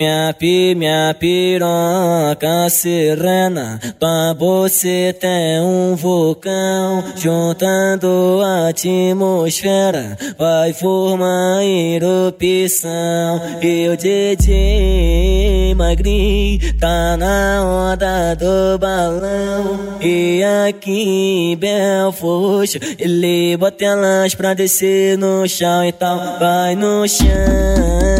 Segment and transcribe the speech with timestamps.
[0.00, 11.64] Minha pi, minha piroca serena, tua você tem um vulcão, juntando a atmosfera, vai formar
[11.64, 13.40] erupção.
[13.60, 23.84] E o DJ magrinho tá na onda do balão, e aqui em Belfort, ele bota
[23.84, 28.17] elas pra descer no chão e tal, vai no chão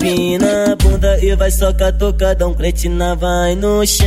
[0.00, 4.06] Empina a bunda e vai socar tocadão, cretina vai no chão,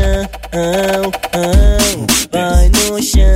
[2.32, 3.28] vai no chão,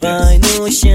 [0.00, 0.88] vai no chão.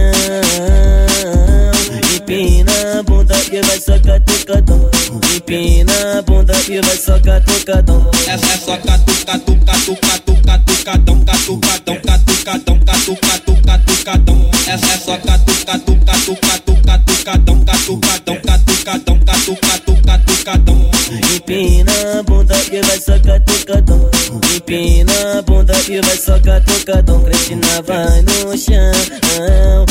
[2.16, 4.90] Empina a bunda e vai socar tocadão,
[5.36, 8.10] empina a bunda e vai socar tocadão.
[8.28, 14.50] Essa é só catuca, tuca, tuca, tuca, tucadão, catucadão, catucadão, catuca, tuca, tucadão.
[14.68, 20.92] Essa é só catuca, tuca, tuca, tuca, tucadão, catucadão, catucadão, catuca, tuca, tucadão.
[21.36, 24.10] Empina a bunda e vai só catucadão.
[24.56, 27.24] Empina a bunda e vai só catucadão.
[27.24, 29.86] Cristina vai no chão.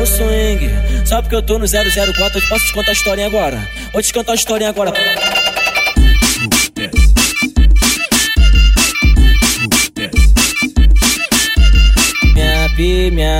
[0.00, 0.70] O swing,
[1.06, 3.68] só porque eu tô no 004, eu posso te contar a historinha agora.
[3.92, 4.92] Vou te contar a historinha agora.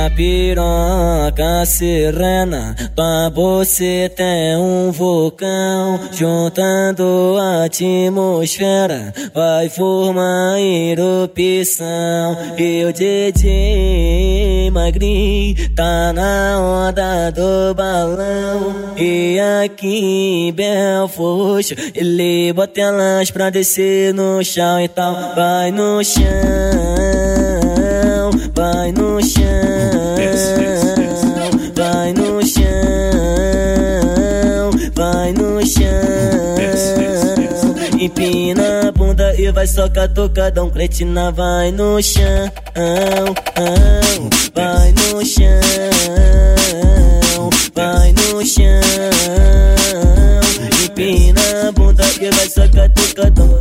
[0.05, 12.37] Minha piroca serena, tua você tem um vulcão, juntando a atmosfera, vai formar erupção.
[12.59, 22.81] E o DJ magrinho tá na onda do balão, e aqui em Belfort, ele bota
[22.81, 27.34] elas pra descer no chão e tal, vai no chão
[28.65, 29.45] vai no chão,
[31.77, 32.63] vai no chão,
[34.95, 35.85] vai no chão.
[38.01, 42.51] Empina a bunda e vai socar tocadão, cretina vai no chão,
[44.55, 45.61] vai no chão,
[47.75, 48.81] vai no chão.
[50.85, 53.59] Empina a bunda e vai socar tocadão,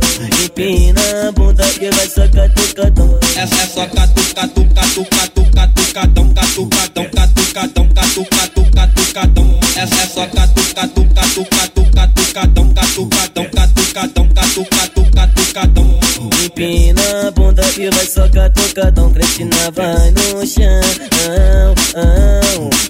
[0.56, 3.18] empina a bunda e vai socar tocadão.
[3.36, 9.60] Essa é só catuca, tuca, tuca, tuca, tucadão, catucadão, catucadão, catuca, tuca, tucadão.
[9.76, 16.00] Essa é só catuca, tuca, tuca, tuca, tucadão, catucadão, catucadão, catuca, tuca, tucadão.
[16.44, 20.80] Empina a bunda e vai só catucadão, Cristina vai no chão,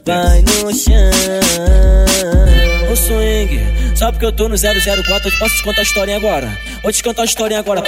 [0.04, 1.33] vai no chão.
[4.04, 6.59] Só porque eu tô no 004, eu posso te contar a historinha agora.
[6.82, 7.82] Vou te contar a historinha agora.